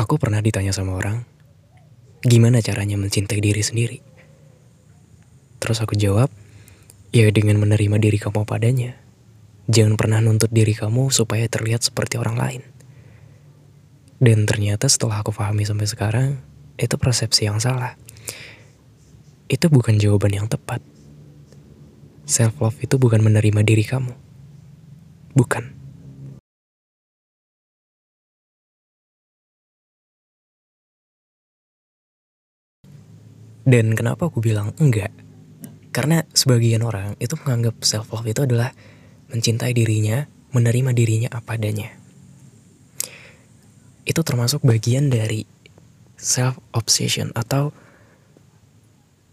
Aku 0.00 0.16
pernah 0.16 0.40
ditanya 0.40 0.72
sama 0.72 0.96
orang, 0.96 1.28
gimana 2.24 2.64
caranya 2.64 2.96
mencintai 2.96 3.36
diri 3.36 3.60
sendiri? 3.60 4.00
Terus 5.60 5.76
aku 5.84 5.92
jawab, 5.92 6.32
ya 7.12 7.28
dengan 7.28 7.60
menerima 7.60 8.00
diri 8.00 8.16
kamu 8.16 8.48
padanya. 8.48 8.96
Jangan 9.68 10.00
pernah 10.00 10.24
nuntut 10.24 10.48
diri 10.48 10.72
kamu 10.72 11.12
supaya 11.12 11.44
terlihat 11.52 11.84
seperti 11.84 12.16
orang 12.16 12.40
lain. 12.40 12.62
Dan 14.16 14.48
ternyata 14.48 14.88
setelah 14.88 15.20
aku 15.20 15.36
pahami 15.36 15.68
sampai 15.68 15.84
sekarang, 15.84 16.40
itu 16.80 16.96
persepsi 16.96 17.44
yang 17.44 17.60
salah. 17.60 18.00
Itu 19.52 19.68
bukan 19.68 20.00
jawaban 20.00 20.32
yang 20.32 20.48
tepat. 20.48 20.80
Self 22.24 22.56
love 22.56 22.80
itu 22.80 22.96
bukan 22.96 23.20
menerima 23.20 23.60
diri 23.68 23.84
kamu. 23.84 24.16
Bukan. 25.36 25.79
Dan 33.64 33.92
kenapa 33.92 34.32
aku 34.32 34.40
bilang 34.40 34.72
enggak? 34.80 35.12
Karena 35.90 36.24
sebagian 36.32 36.80
orang 36.86 37.18
itu 37.20 37.36
menganggap 37.44 37.82
self 37.84 38.14
love 38.14 38.24
itu 38.24 38.46
adalah 38.46 38.72
mencintai 39.28 39.74
dirinya, 39.74 40.24
menerima 40.54 40.90
dirinya 40.96 41.28
apa 41.34 41.58
adanya. 41.58 41.92
Itu 44.06 44.24
termasuk 44.24 44.64
bagian 44.64 45.12
dari 45.12 45.44
self 46.16 46.56
obsession 46.72 47.34
atau 47.36 47.74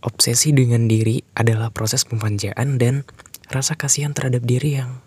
obsesi 0.03 0.53
dengan 0.53 0.86
diri 0.86 1.23
adalah 1.34 1.72
proses 1.72 2.03
pemanjaan 2.03 2.78
dan 2.78 3.08
rasa 3.48 3.80
kasihan 3.80 4.12
terhadap 4.12 4.44
diri 4.44 4.81
yang 4.81 5.00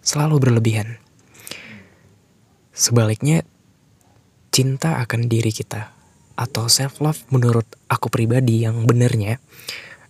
selalu 0.00 0.40
berlebihan. 0.40 0.96
Sebaliknya, 2.72 3.44
cinta 4.48 4.98
akan 5.04 5.28
diri 5.28 5.52
kita 5.52 5.99
atau 6.40 6.72
self 6.72 7.04
love 7.04 7.20
menurut 7.28 7.68
aku 7.92 8.08
pribadi 8.08 8.64
yang 8.64 8.88
benarnya 8.88 9.36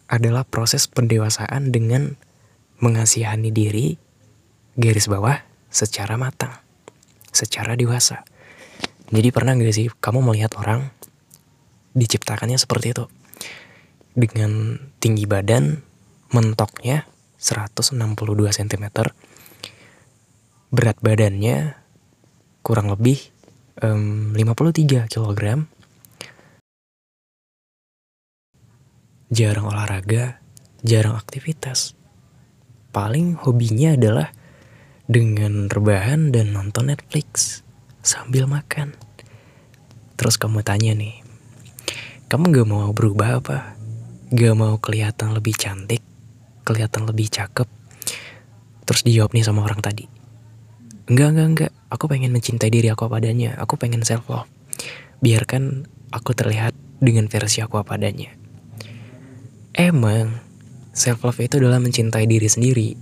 adalah 0.07 0.47
proses 0.47 0.87
pendewasaan 0.87 1.75
dengan 1.75 2.15
mengasihani 2.79 3.51
diri 3.51 3.99
garis 4.79 5.11
bawah 5.11 5.43
secara 5.75 6.15
matang, 6.15 6.55
secara 7.35 7.75
dewasa. 7.75 8.23
Jadi 9.11 9.35
pernah 9.35 9.59
gak 9.59 9.75
sih 9.75 9.91
kamu 9.91 10.23
melihat 10.23 10.55
orang 10.55 10.95
diciptakannya 11.99 12.59
seperti 12.59 12.95
itu? 12.95 13.05
Dengan 14.15 14.79
tinggi 15.03 15.27
badan, 15.27 15.83
mentoknya 16.31 17.07
162 17.39 17.99
cm, 18.55 18.87
berat 20.71 20.99
badannya 21.03 21.75
kurang 22.63 22.91
lebih 22.95 23.19
um, 23.83 24.31
53 24.35 25.11
kg, 25.11 25.67
jarang 29.31 29.71
olahraga, 29.71 30.43
jarang 30.83 31.15
aktivitas. 31.15 31.95
Paling 32.91 33.39
hobinya 33.39 33.95
adalah 33.95 34.35
dengan 35.07 35.71
rebahan 35.71 36.35
dan 36.35 36.51
nonton 36.51 36.91
Netflix 36.91 37.63
sambil 38.03 38.51
makan. 38.51 38.99
Terus 40.19 40.35
kamu 40.35 40.67
tanya 40.67 40.99
nih, 40.99 41.23
kamu 42.27 42.51
gak 42.51 42.69
mau 42.69 42.91
berubah 42.91 43.39
apa? 43.39 43.79
Gak 44.35 44.55
mau 44.59 44.75
kelihatan 44.83 45.31
lebih 45.31 45.55
cantik, 45.55 46.03
kelihatan 46.67 47.07
lebih 47.07 47.31
cakep? 47.31 47.71
Terus 48.83 49.07
dijawab 49.07 49.31
nih 49.31 49.47
sama 49.47 49.63
orang 49.63 49.79
tadi. 49.79 50.11
Enggak, 51.07 51.29
enggak, 51.35 51.47
enggak. 51.47 51.73
Aku 51.91 52.11
pengen 52.11 52.35
mencintai 52.35 52.71
diri 52.71 52.91
aku 52.91 53.07
apa 53.07 53.23
adanya. 53.23 53.55
Aku 53.63 53.79
pengen 53.79 54.03
self 54.03 54.27
love. 54.27 54.51
Biarkan 55.23 55.87
aku 56.11 56.35
terlihat 56.35 56.75
dengan 56.99 57.31
versi 57.31 57.63
aku 57.63 57.79
apa 57.79 57.95
adanya. 57.99 58.40
Emang 59.81 60.37
self 60.93 61.25
love 61.25 61.41
itu 61.41 61.57
adalah 61.57 61.81
mencintai 61.81 62.29
diri 62.29 62.45
sendiri. 62.45 62.93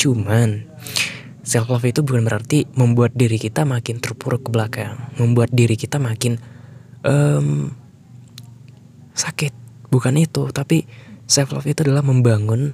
Cuman 0.00 0.64
self 1.44 1.68
love 1.68 1.84
itu 1.84 2.00
bukan 2.00 2.24
berarti 2.24 2.64
membuat 2.72 3.12
diri 3.12 3.36
kita 3.36 3.68
makin 3.68 4.00
terpuruk 4.00 4.48
ke 4.48 4.50
belakang, 4.50 4.96
membuat 5.20 5.52
diri 5.52 5.76
kita 5.76 6.00
makin 6.00 6.40
um, 7.04 7.76
sakit. 9.12 9.52
Bukan 9.92 10.16
itu, 10.16 10.48
tapi 10.56 10.88
self 11.28 11.52
love 11.52 11.68
itu 11.68 11.84
adalah 11.84 12.00
membangun 12.00 12.72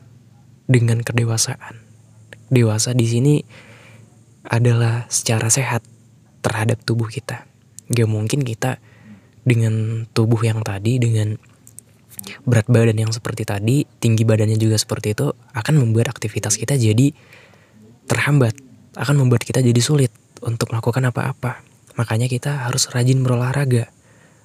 dengan 0.71 1.03
kedewasaan. 1.03 1.83
Dewasa 2.55 2.95
di 2.95 3.11
sini 3.11 3.35
adalah 4.47 5.11
secara 5.11 5.51
sehat 5.51 5.83
terhadap 6.47 6.79
tubuh 6.87 7.11
kita. 7.11 7.51
Gak 7.91 8.07
mungkin 8.07 8.47
kita 8.47 8.79
dengan 9.43 10.07
tubuh 10.15 10.47
yang 10.47 10.63
tadi 10.63 11.03
dengan 11.03 11.58
berat 12.45 12.67
badan 12.69 12.97
yang 12.97 13.13
seperti 13.15 13.49
tadi, 13.49 13.85
tinggi 13.99 14.23
badannya 14.23 14.59
juga 14.59 14.77
seperti 14.77 15.15
itu 15.17 15.33
akan 15.33 15.75
membuat 15.81 16.13
aktivitas 16.13 16.57
kita 16.57 16.75
jadi 16.75 17.13
terhambat, 18.09 18.57
akan 18.97 19.15
membuat 19.27 19.45
kita 19.45 19.61
jadi 19.61 19.81
sulit 19.83 20.13
untuk 20.43 20.73
melakukan 20.73 21.09
apa-apa. 21.11 21.63
Makanya 21.99 22.31
kita 22.31 22.67
harus 22.67 22.87
rajin 22.91 23.21
berolahraga 23.27 23.91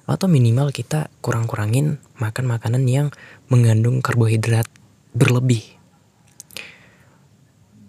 atau 0.04 0.26
minimal 0.28 0.68
kita 0.68 1.08
kurang-kurangin 1.24 1.96
makan 2.20 2.44
makanan 2.44 2.84
yang 2.84 3.08
mengandung 3.48 4.04
karbohidrat 4.04 4.68
berlebih. 5.16 5.64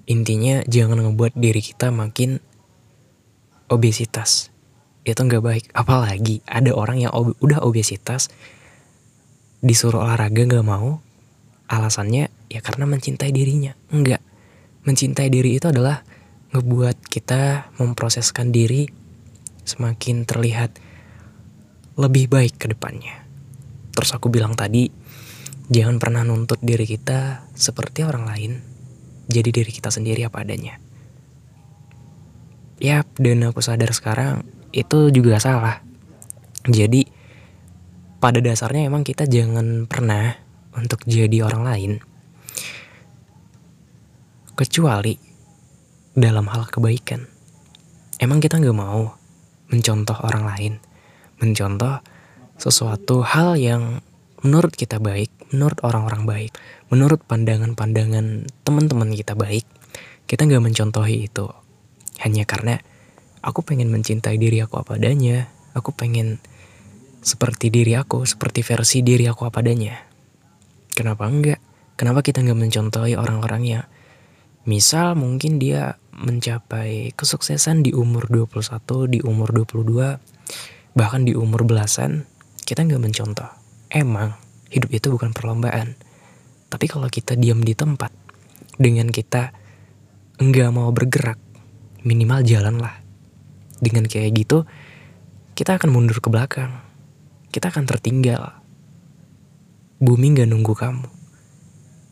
Intinya 0.06 0.62
jangan 0.70 1.02
ngebuat 1.02 1.34
diri 1.34 1.60
kita 1.66 1.90
makin 1.90 2.38
obesitas. 3.68 4.54
Itu 5.02 5.26
nggak 5.26 5.44
baik. 5.44 5.66
Apalagi 5.74 6.46
ada 6.46 6.72
orang 6.78 7.02
yang 7.02 7.12
ob 7.12 7.34
udah 7.42 7.66
obesitas 7.66 8.30
disuruh 9.66 10.06
olahraga 10.06 10.46
gak 10.46 10.62
mau, 10.62 11.02
alasannya 11.66 12.30
ya 12.54 12.62
karena 12.62 12.86
mencintai 12.86 13.34
dirinya. 13.34 13.74
Enggak. 13.90 14.22
Mencintai 14.86 15.34
diri 15.34 15.58
itu 15.58 15.66
adalah 15.74 16.06
ngebuat 16.54 17.10
kita 17.10 17.74
memproseskan 17.82 18.54
diri 18.54 18.86
semakin 19.66 20.30
terlihat 20.30 20.78
lebih 21.98 22.30
baik 22.30 22.62
ke 22.62 22.70
depannya. 22.70 23.26
Terus 23.98 24.14
aku 24.14 24.30
bilang 24.30 24.54
tadi, 24.54 24.86
jangan 25.74 25.98
pernah 25.98 26.22
nuntut 26.22 26.62
diri 26.62 26.86
kita 26.86 27.50
seperti 27.58 28.06
orang 28.06 28.30
lain. 28.30 28.52
Jadi 29.26 29.50
diri 29.50 29.72
kita 29.74 29.90
sendiri 29.90 30.22
apa 30.22 30.46
adanya. 30.46 30.78
Yap, 32.78 33.18
dan 33.18 33.42
aku 33.50 33.66
sadar 33.66 33.90
sekarang 33.90 34.46
itu 34.70 35.10
juga 35.10 35.42
salah. 35.42 35.82
Jadi 36.68 37.15
pada 38.20 38.40
dasarnya 38.40 38.88
emang 38.88 39.04
kita 39.04 39.28
jangan 39.28 39.86
pernah 39.86 40.36
untuk 40.76 41.04
jadi 41.08 41.46
orang 41.46 41.64
lain. 41.64 41.92
Kecuali 44.56 45.20
dalam 46.16 46.48
hal 46.48 46.72
kebaikan. 46.72 47.28
Emang 48.24 48.40
kita 48.40 48.56
nggak 48.56 48.78
mau 48.78 49.12
mencontoh 49.68 50.16
orang 50.24 50.44
lain, 50.48 50.74
mencontoh 51.44 52.00
sesuatu 52.56 53.20
hal 53.28 53.60
yang 53.60 54.00
menurut 54.40 54.72
kita 54.72 55.04
baik, 55.04 55.28
menurut 55.52 55.84
orang-orang 55.84 56.24
baik, 56.24 56.52
menurut 56.88 57.20
pandangan-pandangan 57.28 58.48
teman-teman 58.64 59.12
kita 59.12 59.36
baik, 59.36 59.68
kita 60.30 60.48
nggak 60.48 60.64
mencontohi 60.64 61.28
itu. 61.28 61.52
Hanya 62.24 62.48
karena 62.48 62.80
aku 63.44 63.60
pengen 63.60 63.92
mencintai 63.92 64.40
diri 64.40 64.64
aku 64.64 64.80
apa 64.80 64.96
adanya, 64.96 65.52
aku 65.76 65.92
pengen 65.92 66.40
seperti 67.26 67.74
diri 67.74 67.98
aku, 67.98 68.22
seperti 68.22 68.62
versi 68.62 69.02
diri 69.02 69.26
aku 69.26 69.50
apa 69.50 69.66
adanya. 69.66 69.98
Kenapa 70.94 71.26
enggak? 71.26 71.58
Kenapa 71.98 72.22
kita 72.22 72.46
nggak 72.46 72.60
mencontohi 72.70 73.18
orang-orangnya? 73.18 73.90
Misal 74.70 75.18
mungkin 75.18 75.58
dia 75.58 75.98
mencapai 76.14 77.18
kesuksesan 77.18 77.82
di 77.82 77.98
umur 77.98 78.30
21, 78.30 79.10
di 79.10 79.20
umur 79.26 79.50
22, 79.58 80.22
bahkan 80.94 81.26
di 81.26 81.34
umur 81.34 81.66
belasan, 81.66 82.30
kita 82.62 82.86
nggak 82.86 83.02
mencontoh. 83.02 83.50
Emang, 83.90 84.38
hidup 84.70 84.94
itu 84.94 85.10
bukan 85.10 85.34
perlombaan. 85.34 85.98
Tapi 86.70 86.86
kalau 86.86 87.10
kita 87.10 87.34
diam 87.34 87.66
di 87.66 87.74
tempat, 87.74 88.14
dengan 88.78 89.10
kita 89.10 89.50
enggak 90.38 90.70
mau 90.70 90.94
bergerak, 90.94 91.42
minimal 92.06 92.46
jalanlah. 92.46 93.02
Dengan 93.82 94.06
kayak 94.06 94.46
gitu, 94.46 94.70
kita 95.58 95.82
akan 95.82 95.90
mundur 95.90 96.22
ke 96.22 96.30
belakang 96.30 96.85
kita 97.56 97.72
akan 97.72 97.88
tertinggal. 97.88 98.60
Bumi 100.04 100.36
gak 100.36 100.52
nunggu 100.52 100.76
kamu. 100.76 101.08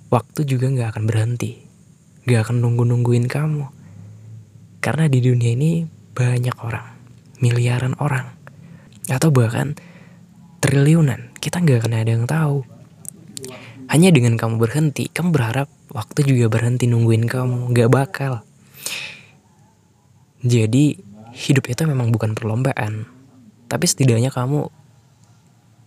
Waktu 0.08 0.48
juga 0.48 0.72
gak 0.72 0.96
akan 0.96 1.04
berhenti. 1.04 1.60
Gak 2.24 2.48
akan 2.48 2.64
nunggu-nungguin 2.64 3.28
kamu. 3.28 3.68
Karena 4.80 5.12
di 5.12 5.20
dunia 5.20 5.52
ini 5.52 5.84
banyak 6.16 6.56
orang. 6.64 6.88
Miliaran 7.44 8.00
orang. 8.00 8.32
Atau 9.12 9.36
bahkan 9.36 9.76
triliunan. 10.64 11.36
Kita 11.44 11.60
gak 11.60 11.84
akan 11.84 11.92
ada 11.92 12.12
yang 12.16 12.24
tahu. 12.24 12.64
Hanya 13.92 14.16
dengan 14.16 14.40
kamu 14.40 14.64
berhenti, 14.64 15.12
kamu 15.12 15.36
berharap 15.36 15.68
waktu 15.92 16.24
juga 16.24 16.48
berhenti 16.48 16.88
nungguin 16.88 17.28
kamu. 17.28 17.76
Gak 17.76 17.92
bakal. 17.92 18.48
Jadi, 20.40 20.96
hidup 21.36 21.68
itu 21.68 21.84
memang 21.84 22.14
bukan 22.14 22.32
perlombaan 22.32 23.10
Tapi 23.66 23.86
setidaknya 23.90 24.30
kamu 24.30 24.83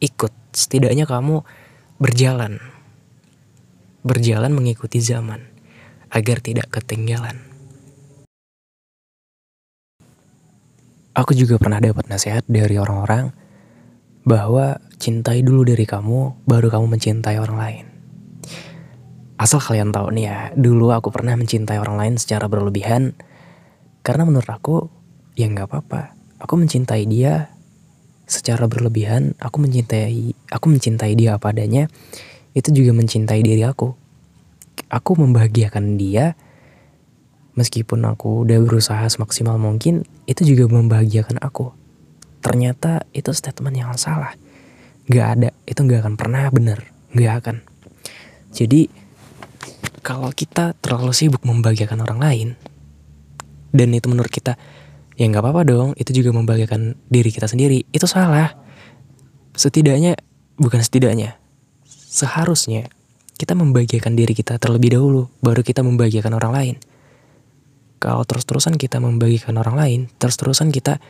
ikut, 0.01 0.33
setidaknya 0.53 1.09
kamu 1.09 1.43
berjalan. 1.97 2.61
Berjalan 4.07 4.53
mengikuti 4.55 5.03
zaman 5.03 5.43
agar 6.13 6.39
tidak 6.39 6.71
ketinggalan. 6.71 7.43
Aku 11.17 11.33
juga 11.33 11.57
pernah 11.57 11.81
dapat 11.81 12.13
nasihat 12.13 12.45
dari 12.45 12.77
orang-orang 12.77 13.33
bahwa 14.29 14.77
cintai 15.01 15.41
dulu 15.41 15.65
dari 15.65 15.89
kamu, 15.89 16.45
baru 16.45 16.69
kamu 16.69 16.87
mencintai 16.93 17.41
orang 17.41 17.57
lain. 17.57 17.85
Asal 19.41 19.65
kalian 19.65 19.97
tahu 19.97 20.13
nih 20.13 20.25
ya, 20.29 20.39
dulu 20.53 20.93
aku 20.93 21.09
pernah 21.09 21.33
mencintai 21.33 21.81
orang 21.81 21.97
lain 21.97 22.15
secara 22.21 22.53
berlebihan, 22.53 23.17
karena 24.05 24.29
menurut 24.29 24.49
aku, 24.49 24.93
ya 25.41 25.49
nggak 25.49 25.73
apa-apa. 25.73 26.13
Aku 26.37 26.61
mencintai 26.61 27.09
dia 27.09 27.49
secara 28.27 28.67
berlebihan, 28.67 29.39
aku 29.39 29.63
mencintai, 29.63 30.35
aku 30.51 30.67
mencintai 30.69 31.15
dia 31.15 31.39
apa 31.39 31.55
adanya, 31.55 31.87
itu 32.53 32.75
juga 32.75 32.93
mencintai 32.93 33.41
diri 33.41 33.63
aku. 33.63 33.95
Aku 34.91 35.19
membahagiakan 35.19 35.99
dia, 35.99 36.37
Meskipun 37.57 38.05
aku 38.05 38.45
udah 38.45 38.61
berusaha 38.61 39.09
semaksimal 39.09 39.57
mungkin, 39.57 40.05
itu 40.29 40.45
juga 40.45 40.69
membahagiakan 40.69 41.41
aku. 41.41 41.73
Ternyata 42.45 43.09
itu 43.17 43.33
statement 43.33 43.73
yang 43.73 43.97
salah. 43.97 44.37
Gak 45.09 45.27
ada, 45.41 45.51
itu 45.65 45.81
gak 45.89 46.05
akan 46.05 46.21
pernah 46.21 46.53
bener. 46.53 46.85
Gak 47.17 47.35
akan. 47.41 47.57
Jadi, 48.53 48.93
kalau 50.05 50.29
kita 50.37 50.77
terlalu 50.85 51.17
sibuk 51.17 51.49
membahagiakan 51.49 52.05
orang 52.05 52.21
lain, 52.21 52.49
dan 53.73 53.89
itu 53.97 54.13
menurut 54.13 54.29
kita, 54.29 54.61
ya 55.17 55.25
gak 55.33 55.43
apa-apa 55.43 55.63
dong, 55.65 55.89
itu 55.97 56.23
juga 56.23 56.37
membahagiakan 56.37 56.97
diri 57.09 57.31
kita 57.33 57.49
sendiri. 57.49 57.89
Itu 57.91 58.05
salah. 58.05 58.53
Setidaknya, 59.57 60.21
bukan 60.61 60.85
setidaknya, 60.85 61.41
seharusnya 61.89 62.93
kita 63.41 63.57
membahagiakan 63.57 64.13
diri 64.13 64.37
kita 64.37 64.61
terlebih 64.61 64.97
dahulu, 65.01 65.33
baru 65.41 65.65
kita 65.65 65.81
membahagiakan 65.81 66.37
orang 66.37 66.53
lain 66.53 66.77
kalau 67.97 68.23
terus-terusan 68.23 68.77
kita 68.77 69.01
membagikan 69.01 69.57
orang 69.57 69.77
lain, 69.77 70.01
terus-terusan 70.21 70.71
kita 70.71 71.01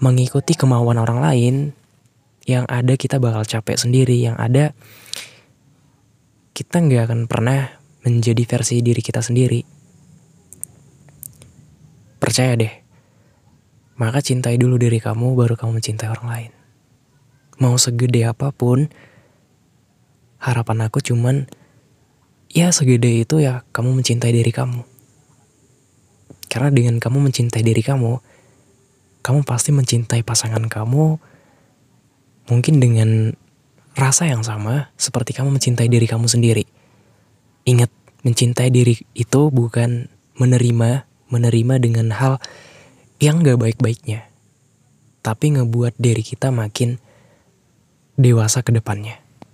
mengikuti 0.00 0.56
kemauan 0.56 0.96
orang 0.96 1.20
lain, 1.20 1.54
yang 2.48 2.64
ada 2.66 2.96
kita 2.96 3.20
bakal 3.20 3.44
capek 3.44 3.76
sendiri, 3.76 4.16
yang 4.16 4.36
ada 4.40 4.72
kita 6.56 6.80
nggak 6.80 7.02
akan 7.06 7.20
pernah 7.28 7.78
menjadi 8.02 8.42
versi 8.48 8.80
diri 8.80 8.98
kita 9.04 9.20
sendiri. 9.20 9.60
Percaya 12.18 12.56
deh, 12.56 12.72
maka 14.00 14.24
cintai 14.24 14.56
dulu 14.56 14.80
diri 14.80 14.96
kamu, 14.96 15.36
baru 15.36 15.60
kamu 15.60 15.76
mencintai 15.76 16.08
orang 16.08 16.26
lain. 16.32 16.52
Mau 17.60 17.76
segede 17.76 18.24
apa 18.24 18.48
pun, 18.48 18.88
harapan 20.40 20.88
aku 20.88 21.04
cuman, 21.04 21.44
ya 22.48 22.72
segede 22.72 23.20
itu 23.20 23.44
ya 23.44 23.60
kamu 23.76 24.00
mencintai 24.00 24.32
diri 24.32 24.48
kamu. 24.48 24.88
Karena 26.48 26.72
dengan 26.72 26.96
kamu 26.96 27.28
mencintai 27.28 27.60
diri 27.60 27.84
kamu, 27.84 28.16
kamu 29.20 29.44
pasti 29.44 29.70
mencintai 29.76 30.24
pasangan 30.24 30.64
kamu 30.64 31.20
mungkin 32.48 32.74
dengan 32.80 33.36
rasa 33.92 34.26
yang 34.26 34.40
sama 34.40 34.88
seperti 34.96 35.36
kamu 35.36 35.60
mencintai 35.60 35.92
diri 35.92 36.08
kamu 36.08 36.24
sendiri. 36.24 36.64
Ingat, 37.68 37.92
mencintai 38.24 38.72
diri 38.72 38.96
itu 39.12 39.52
bukan 39.52 40.08
menerima, 40.40 41.04
menerima 41.28 41.74
dengan 41.76 42.16
hal 42.16 42.40
yang 43.20 43.44
gak 43.44 43.60
baik-baiknya. 43.60 44.26
Tapi 45.20 45.52
ngebuat 45.52 46.00
diri 46.00 46.24
kita 46.24 46.48
makin 46.48 46.96
dewasa 48.16 48.64
ke 48.64 48.72
depannya. 48.72 49.19